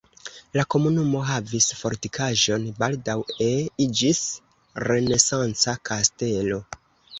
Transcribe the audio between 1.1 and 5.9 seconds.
havis fortikaĵon, baldaŭe iĝis renesanca